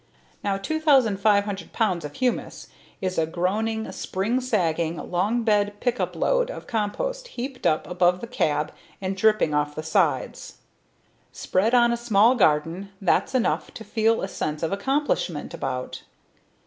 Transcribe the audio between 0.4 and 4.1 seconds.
Now 2,500 pounds of humus is a groaning,